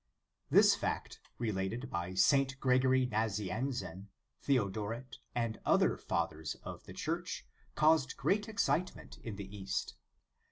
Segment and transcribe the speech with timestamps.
[0.29, 2.59] * This fact, related by St.
[2.59, 4.07] Gregory Nazianzen,
[4.41, 9.93] Theodoret, and other Fathers of the Church, caused great excitement in the East.